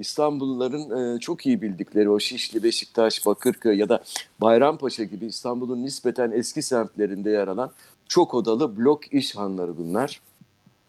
İstanbulluların 0.00 1.16
e, 1.16 1.20
çok 1.20 1.46
iyi 1.46 1.62
bildikleri 1.62 2.10
o 2.10 2.20
Şişli, 2.20 2.62
Beşiktaş, 2.62 3.26
Bakırköy 3.26 3.78
ya 3.78 3.88
da 3.88 4.02
Bayrampaşa 4.40 5.04
gibi 5.04 5.26
İstanbul'un 5.26 5.82
nispeten 5.82 6.30
eski 6.30 6.62
semtlerinde 6.62 7.30
yer 7.30 7.48
alan 7.48 7.70
çok 8.08 8.34
odalı 8.34 8.76
blok 8.76 9.12
iş 9.12 9.36
hanları 9.36 9.76
bunlar. 9.76 10.20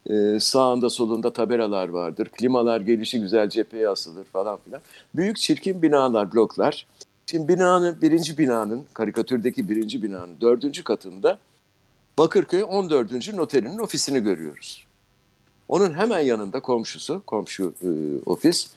E, 0.10 0.40
sağında 0.40 0.90
solunda 0.90 1.34
tabelalar 1.34 1.90
vardır. 1.90 2.30
Klimalar 2.30 2.82
gelişi 2.82 3.22
güzel 3.22 3.50
cepheye 3.50 3.90
asılır 3.90 4.24
falan 4.24 4.60
filan. 4.66 4.82
Büyük 5.16 5.38
çirkin 5.38 5.82
binalar, 5.82 6.34
bloklar. 6.34 6.86
Şimdi 7.26 7.48
binanın, 7.48 8.02
birinci 8.02 8.38
binanın, 8.38 8.86
karikatürdeki 8.94 9.70
birinci 9.70 10.04
binanın 10.04 10.42
dördüncü 10.42 10.84
katında 10.84 11.38
Bakırköy 12.18 12.64
14. 12.64 13.34
noterinin 13.34 13.80
ofisini 13.80 14.20
görüyoruz. 14.24 14.86
Onun 15.68 15.94
hemen 15.94 16.20
yanında 16.20 16.60
komşusu, 16.60 17.22
komşu 17.28 17.74
e, 17.84 17.90
ofis, 18.26 18.68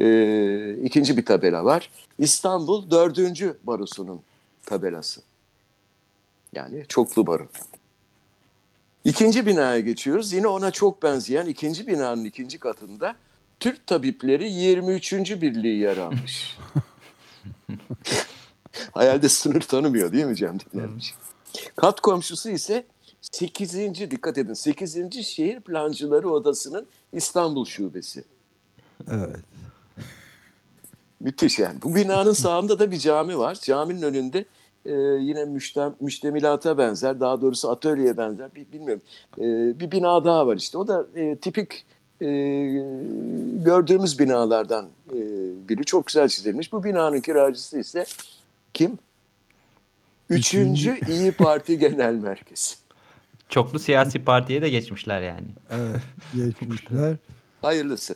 e, 0.00 0.76
ikinci 0.82 1.16
bir 1.16 1.24
tabela 1.24 1.64
var. 1.64 1.90
İstanbul 2.18 2.90
4. 2.90 3.66
barosunun 3.66 4.20
tabelası. 4.66 5.20
Yani 6.52 6.84
çoklu 6.88 7.26
baro. 7.26 7.46
İkinci 9.04 9.46
binaya 9.46 9.80
geçiyoruz. 9.80 10.32
Yine 10.32 10.46
ona 10.46 10.70
çok 10.70 11.02
benzeyen 11.02 11.46
ikinci 11.46 11.86
binanın 11.86 12.24
ikinci 12.24 12.58
katında 12.58 13.16
Türk 13.60 13.86
Tabipleri 13.86 14.52
23. 14.52 15.12
Birliği 15.12 15.78
yer 15.78 15.96
almış. 15.96 16.58
Hayalde 18.92 19.28
sınır 19.28 19.60
tanımıyor 19.60 20.12
değil 20.12 20.24
mi 20.24 20.36
Cem 20.36 20.58
Dinlermiş? 20.60 21.14
Kat 21.76 22.00
komşusu 22.00 22.50
ise 22.50 22.86
8. 23.20 23.74
dikkat 24.10 24.38
edin 24.38 24.54
8. 24.54 25.26
Şehir 25.26 25.60
Plancıları 25.60 26.30
Odası'nın 26.30 26.86
İstanbul 27.12 27.64
Şubesi. 27.64 28.24
Evet. 29.10 29.40
Müthiş 31.22 31.58
yani. 31.58 31.82
Bu 31.82 31.94
binanın 31.94 32.32
sağında 32.32 32.78
da 32.78 32.90
bir 32.90 32.98
cami 32.98 33.38
var. 33.38 33.58
Caminin 33.62 34.02
önünde 34.02 34.44
e, 34.86 34.92
yine 35.20 35.44
müştem, 35.44 35.94
müştemilata 36.00 36.78
benzer, 36.78 37.20
daha 37.20 37.40
doğrusu 37.40 37.70
atölyeye 37.70 38.16
benzer, 38.16 38.54
bir, 38.54 38.72
bilmiyorum. 38.72 39.02
E, 39.38 39.42
bir 39.80 39.90
bina 39.90 40.24
daha 40.24 40.46
var 40.46 40.56
işte. 40.56 40.78
O 40.78 40.88
da 40.88 41.06
e, 41.14 41.36
tipik 41.36 41.84
e, 42.20 42.26
gördüğümüz 43.64 44.18
binalardan 44.18 44.88
e, 45.10 45.18
biri. 45.68 45.84
Çok 45.84 46.06
güzel 46.06 46.28
çizilmiş. 46.28 46.72
Bu 46.72 46.84
binanın 46.84 47.20
kiracısı 47.20 47.78
ise 47.78 48.04
kim? 48.74 48.98
Üçüncü 50.30 50.98
İyi 51.08 51.32
Parti 51.32 51.78
Genel 51.78 52.14
Merkezi. 52.14 52.74
Çoklu 53.48 53.78
siyasi 53.78 54.24
partiye 54.24 54.62
de 54.62 54.68
geçmişler 54.68 55.22
yani. 55.22 55.46
Evet, 55.70 56.02
geçmişler. 56.34 57.16
Hayırlısı. 57.62 58.14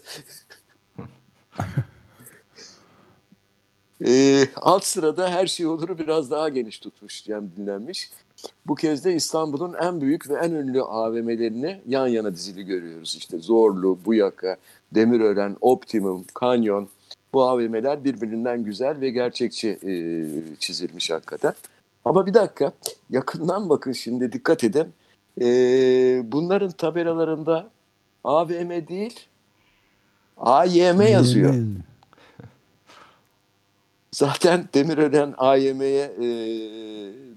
E, 4.04 4.44
alt 4.56 4.84
sırada 4.84 5.30
her 5.30 5.46
şey 5.46 5.66
oluru 5.66 5.98
biraz 5.98 6.30
daha 6.30 6.48
geniş 6.48 6.78
tutmuş 6.78 7.28
yani 7.28 7.48
dinlenmiş. 7.56 8.10
Bu 8.66 8.74
kez 8.74 9.04
de 9.04 9.14
İstanbul'un 9.14 9.74
en 9.82 10.00
büyük 10.00 10.30
ve 10.30 10.34
en 10.34 10.50
ünlü 10.50 10.82
AVM'lerini 10.82 11.80
yan 11.88 12.06
yana 12.06 12.34
dizili 12.34 12.64
görüyoruz. 12.64 13.16
İşte 13.16 13.38
Zorlu, 13.38 13.98
Buyaka, 14.04 14.56
Demirören, 14.94 15.56
Optimum, 15.60 16.24
Kanyon. 16.34 16.88
Bu 17.32 17.42
AVM'ler 17.42 18.04
birbirinden 18.04 18.64
güzel 18.64 19.00
ve 19.00 19.10
gerçekçi 19.10 19.68
e, 19.68 19.92
çizilmiş 20.58 21.10
hakikaten. 21.10 21.52
Ama 22.04 22.26
bir 22.26 22.34
dakika 22.34 22.72
yakından 23.10 23.68
bakın 23.68 23.92
şimdi 23.92 24.32
dikkat 24.32 24.64
edin. 24.64 24.86
E, 25.40 25.46
bunların 26.32 26.70
tabelalarında 26.70 27.70
AVM 28.24 28.70
değil 28.88 29.20
AYM 30.36 31.00
yazıyor. 31.00 31.50
AYM. 31.50 31.95
Zaten 34.16 34.68
Demirören 34.74 35.34
AYM'ye 35.38 36.04
e, 36.04 36.28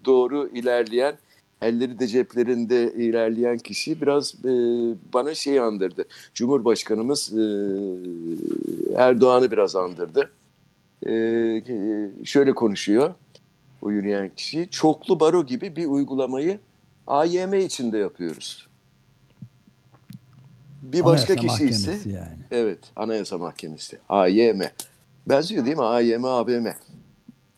doğru 0.06 0.50
ilerleyen, 0.54 1.18
elleri 1.62 2.00
de 2.00 2.08
ceplerinde 2.08 2.94
ilerleyen 2.94 3.58
kişi 3.58 4.02
biraz 4.02 4.36
e, 4.46 4.50
bana 5.14 5.36
şey 5.36 5.60
andırdı. 5.60 6.06
Cumhurbaşkanımız 6.34 7.34
e, 7.34 7.44
Erdoğan'ı 8.96 9.52
biraz 9.52 9.76
andırdı. 9.76 10.32
E, 11.08 11.14
şöyle 12.26 12.54
konuşuyor 12.54 13.14
o 13.82 13.92
yürüyen 13.92 14.32
kişi. 14.36 14.68
Çoklu 14.72 15.20
baro 15.20 15.46
gibi 15.46 15.76
bir 15.76 15.86
uygulamayı 15.86 16.60
AYM 17.08 17.54
içinde 17.54 17.98
yapıyoruz. 17.98 18.68
Bir 20.82 21.06
başka 21.06 21.34
Anayasa 21.34 21.58
kişi 21.58 21.70
ise 21.70 22.10
yani. 22.10 22.40
evet 22.52 22.80
Anayasa 22.96 23.38
Mahkemesi 23.38 24.00
AYM. 24.10 24.62
Benziyor 25.30 25.66
değil 25.66 25.78
mi? 25.78 25.84
AYM, 25.84 26.26
ABM. 26.26 26.68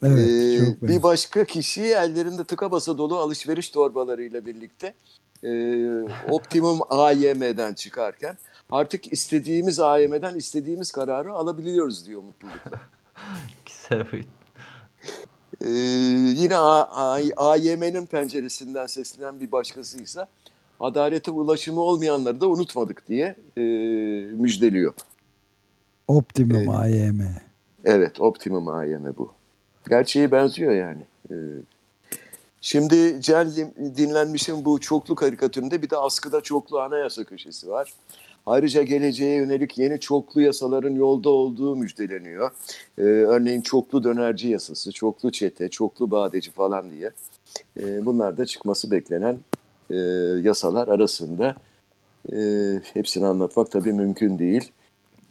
Evet, 0.03 0.29
ee, 0.29 0.87
bir 0.87 1.03
başka 1.03 1.45
kişi 1.45 1.81
ellerinde 1.81 2.43
tıka 2.43 2.71
basa 2.71 2.97
dolu 2.97 3.17
alışveriş 3.17 3.69
torbalarıyla 3.69 4.45
birlikte 4.45 4.93
e, 5.43 5.51
Optimum 6.29 6.79
AYM'den 6.89 7.73
çıkarken 7.73 8.37
artık 8.71 9.13
istediğimiz 9.13 9.79
AYM'den 9.79 10.35
istediğimiz 10.35 10.91
kararı 10.91 11.33
alabiliyoruz 11.33 12.07
diyor 12.07 12.21
mutlulukla. 12.23 12.81
Güzel 13.65 14.05
oyun. 14.13 14.25
Ee, 15.61 15.69
yine 16.41 16.57
AYM'nin 17.37 18.05
penceresinden 18.05 18.85
seslenen 18.85 19.39
bir 19.39 19.51
başkasıysa 19.51 20.27
adalete 20.79 21.31
ulaşımı 21.31 21.81
olmayanları 21.81 22.41
da 22.41 22.49
unutmadık 22.49 23.07
diye 23.07 23.35
e, 23.57 23.61
müjdeliyor. 24.33 24.93
Optimum 26.07 26.57
evet. 26.57 26.69
AYM. 26.69 27.50
Evet, 27.85 28.21
Optimum 28.21 28.67
AYM 28.67 29.13
bu. 29.17 29.31
Gerçeği 29.89 30.31
benziyor 30.31 30.71
yani. 30.73 31.01
Ee, 31.31 31.35
şimdi 32.61 33.21
Cel 33.21 33.51
dinlenmişin 33.97 34.65
bu 34.65 34.79
çoklu 34.79 35.15
karikatüründe 35.15 35.81
bir 35.81 35.89
de 35.89 35.97
askıda 35.97 36.41
çoklu 36.41 36.79
anayasa 36.79 37.23
köşesi 37.23 37.69
var. 37.69 37.93
Ayrıca 38.45 38.83
geleceğe 38.83 39.35
yönelik 39.35 39.77
yeni 39.77 39.99
çoklu 39.99 40.41
yasaların 40.41 40.95
yolda 40.95 41.29
olduğu 41.29 41.75
müjdeleniyor. 41.75 42.51
Ee, 42.97 43.01
örneğin 43.01 43.61
çoklu 43.61 44.03
dönerci 44.03 44.47
yasası, 44.47 44.91
çoklu 44.91 45.31
çete, 45.31 45.69
çoklu 45.69 46.11
badeci 46.11 46.51
falan 46.51 46.91
diye. 46.91 47.11
Ee, 47.79 48.05
bunlar 48.05 48.37
da 48.37 48.45
çıkması 48.45 48.91
beklenen 48.91 49.37
e, 49.89 49.95
yasalar 50.41 50.87
arasında. 50.87 51.55
E, 52.33 52.37
hepsini 52.93 53.25
anlatmak 53.25 53.71
tabii 53.71 53.93
mümkün 53.93 54.39
değil. 54.39 54.71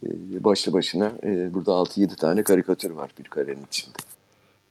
E, 0.05 0.43
başlı 0.43 0.73
başına 0.73 1.11
e, 1.23 1.53
burada 1.53 1.71
6-7 1.71 2.15
tane 2.15 2.43
karikatür 2.43 2.91
var 2.91 3.11
bir 3.19 3.23
karenin 3.23 3.65
içinde. 3.67 3.97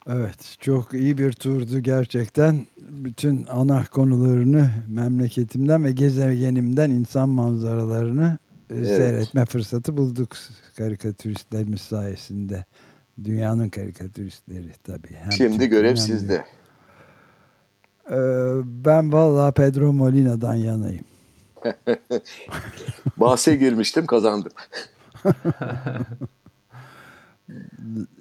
Evet 0.09 0.57
çok 0.61 0.95
iyi 0.95 1.19
bir 1.19 1.33
turdu 1.33 1.81
gerçekten. 1.81 2.67
Bütün 2.79 3.47
ana 3.51 3.85
konularını 3.85 4.71
memleketimden 4.89 5.85
ve 5.85 5.93
gezegenimden 5.93 6.91
insan 6.91 7.29
manzaralarını 7.29 8.39
e, 8.71 8.75
evet. 8.75 8.87
seyretme 8.87 9.45
fırsatı 9.45 9.97
bulduk 9.97 10.37
karikatüristlerimiz 10.77 11.81
sayesinde. 11.81 12.65
Dünyanın 13.25 13.69
karikatüristleri 13.69 14.73
tabii. 14.85 15.15
Hem 15.15 15.33
Şimdi 15.33 15.67
görev 15.67 15.97
sizde. 15.97 16.45
Ee, 18.11 18.17
ben 18.65 19.13
vallahi 19.13 19.53
Pedro 19.53 19.93
Molina'dan 19.93 20.55
yanayım. 20.55 21.05
Bahse 23.17 23.57
girmiştim 23.57 24.07
kazandım. 24.07 24.53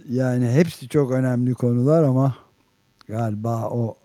yani 0.09 0.49
hepsi 0.49 0.87
çok 0.87 1.11
önemli 1.11 1.53
konular 1.53 2.03
ama 2.03 2.35
galiba 3.07 3.69
o 3.69 3.97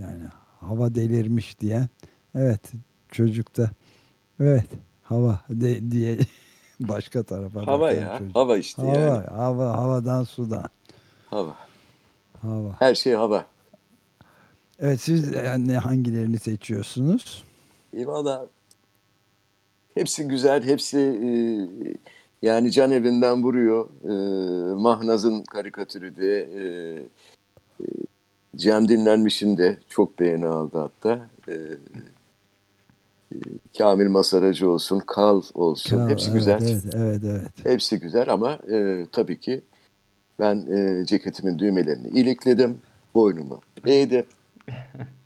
yani 0.00 0.22
hava 0.60 0.94
delirmiş 0.94 1.60
diye. 1.60 1.88
Evet 2.34 2.72
çocukta 3.12 3.70
evet 4.40 4.66
hava 5.02 5.40
de, 5.50 5.90
diye 5.90 6.18
başka 6.80 7.22
tarafa. 7.22 7.66
Hava 7.66 7.92
ya 7.92 8.18
çocuk. 8.18 8.36
hava 8.36 8.56
işte 8.56 8.82
hava, 8.82 8.96
yani. 8.96 9.26
Hava 9.26 9.76
havadan 9.76 10.24
sudan. 10.24 10.68
Hava. 11.26 11.56
Hava. 12.42 12.76
Her 12.78 12.94
şey 12.94 13.14
hava. 13.14 13.46
Evet 14.78 15.00
siz 15.00 15.32
yani 15.32 15.78
hangilerini 15.78 16.38
seçiyorsunuz? 16.38 17.44
E, 17.96 18.06
Valla 18.06 18.46
hepsi 19.94 20.28
güzel, 20.28 20.62
hepsi 20.62 20.98
e, 20.98 21.30
yani 22.42 22.72
can 22.72 22.90
evinden 22.90 23.42
vuruyor. 23.42 23.88
E, 24.04 24.74
Mahnaz'ın 24.74 25.42
karikatürü 25.42 26.16
de 26.16 26.40
e, 26.40 26.62
e, 27.80 27.86
Cem 28.56 28.88
Dinlenmiş'in 28.88 29.56
de 29.56 29.78
çok 29.88 30.20
beğeni 30.20 30.46
aldı 30.46 30.78
hatta. 30.78 31.28
E, 31.48 31.52
e, 31.52 33.36
Kamil 33.78 34.08
Masaracı 34.08 34.70
olsun, 34.70 35.02
Kal 35.06 35.42
olsun. 35.54 35.98
Kal, 35.98 36.08
hepsi 36.08 36.30
evet, 36.30 36.38
güzel. 36.38 36.60
Evet, 36.62 36.94
evet, 36.94 37.20
evet. 37.24 37.66
Hepsi 37.66 38.00
güzel 38.00 38.32
ama 38.32 38.52
e, 38.52 39.06
tabii 39.12 39.40
ki 39.40 39.60
ben 40.38 40.56
e, 40.56 41.06
ceketimin 41.06 41.58
düğmelerini 41.58 42.08
ilikledim. 42.08 42.78
Boynumu 43.14 43.60
eğdim. 43.86 44.26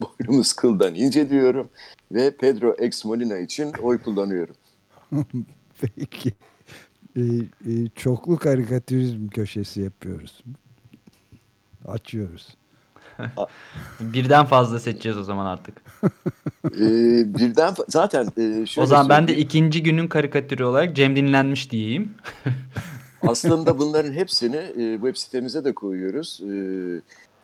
Boynumuz 0.20 0.52
kıldan 0.52 0.94
ince 0.94 1.30
diyorum. 1.30 1.70
Ve 2.12 2.30
Pedro 2.36 2.76
Ex 2.78 3.04
Molina 3.04 3.38
için 3.38 3.72
oy 3.82 3.98
kullanıyorum. 3.98 4.54
Peki. 5.80 6.32
Ee, 7.16 7.20
e, 7.66 7.88
çoklu 7.94 8.36
karikatürizm 8.36 9.28
köşesi 9.28 9.80
yapıyoruz. 9.80 10.44
Açıyoruz. 11.86 12.56
birden 14.00 14.44
fazla 14.44 14.80
seçeceğiz 14.80 15.18
o 15.18 15.22
zaman 15.22 15.46
artık. 15.46 15.82
ee, 16.66 17.34
birden 17.34 17.74
zaten 17.88 18.24
e, 18.36 18.66
şöyle 18.66 18.84
O 18.84 18.86
zaman 18.86 19.08
ben 19.08 19.28
de 19.28 19.36
ikinci 19.36 19.82
günün 19.82 20.08
karikatürü 20.08 20.64
olarak 20.64 20.96
Cem 20.96 21.16
dinlenmiş 21.16 21.70
diyeyim. 21.70 22.14
Aslında 23.22 23.78
bunların 23.78 24.12
hepsini 24.12 24.56
e, 24.56 24.94
web 24.94 25.16
sitemize 25.16 25.64
de 25.64 25.74
koyuyoruz. 25.74 26.40
E, 26.40 26.52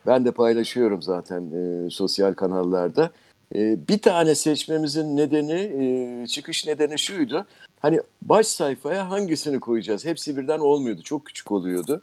ben 0.07 0.25
de 0.25 0.31
paylaşıyorum 0.33 1.03
zaten 1.03 1.51
e, 1.53 1.91
sosyal 1.91 2.35
kanallarda. 2.35 3.11
E, 3.55 3.89
bir 3.89 3.99
tane 3.99 4.35
seçmemizin 4.35 5.17
nedeni, 5.17 5.61
e, 6.23 6.27
çıkış 6.27 6.67
nedeni 6.67 6.99
şuydu. 6.99 7.47
Hani 7.81 8.01
baş 8.23 8.47
sayfaya 8.47 9.11
hangisini 9.11 9.61
koyacağız? 9.61 10.05
Hepsi 10.05 10.37
birden 10.37 10.59
olmuyordu. 10.59 11.03
Çok 11.03 11.27
küçük 11.27 11.53
oluyordu. 11.53 12.03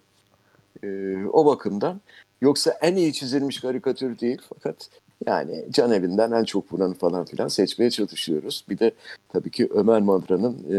E, 0.84 1.16
o 1.26 1.46
bakımdan. 1.46 2.02
Yoksa 2.42 2.72
en 2.82 2.96
iyi 2.96 3.14
çizilmiş 3.14 3.60
karikatür 3.60 4.20
değil 4.20 4.42
fakat 4.50 4.90
yani 5.28 5.66
can 5.72 5.92
evinden 5.92 6.32
en 6.32 6.44
çok 6.44 6.74
vuranı 6.74 6.94
falan 6.94 7.26
filan 7.26 7.48
seçmeye 7.48 7.92
çalışıyoruz. 7.92 8.66
Bir 8.70 8.80
de 8.80 8.92
tabii 9.30 9.50
ki 9.50 9.70
Ömer 9.74 10.02
Madra'nın 10.02 10.58
e, 10.70 10.74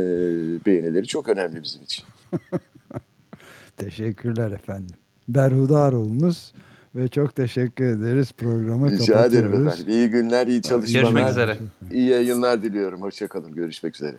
beğenileri 0.66 1.06
çok 1.06 1.28
önemli 1.28 1.62
bizim 1.62 1.82
için. 1.82 2.04
Teşekkürler 3.76 4.50
efendim. 4.50 4.96
Berhudar 5.28 5.92
olunuz 5.92 6.52
ve 6.94 7.09
çok 7.09 7.37
teşekkür 7.37 7.85
ederiz 7.85 8.33
programı 8.33 8.90
Rica 8.90 9.24
ederim 9.24 9.66
efendim. 9.66 9.85
İyi 9.88 10.09
günler, 10.09 10.46
iyi 10.46 10.62
çalışmalar. 10.62 11.02
Görüşmek 11.02 11.31
üzere. 11.31 11.57
İyi 11.92 12.09
yayınlar 12.09 12.62
diliyorum. 12.62 13.02
Hoşçakalın. 13.02 13.55
Görüşmek 13.55 13.94
üzere. 13.96 14.16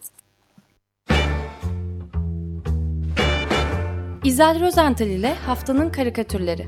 İzel 4.24 4.66
Rozental 4.66 5.08
ile 5.08 5.34
Haftanın 5.34 5.90
Karikatürleri 5.90 6.68